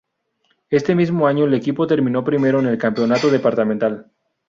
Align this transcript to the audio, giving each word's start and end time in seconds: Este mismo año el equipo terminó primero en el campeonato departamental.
Este 0.71 0.95
mismo 0.95 1.27
año 1.27 1.45
el 1.45 1.53
equipo 1.53 1.85
terminó 1.85 2.23
primero 2.25 2.59
en 2.59 2.65
el 2.65 2.77
campeonato 2.79 3.29
departamental. 3.29 4.07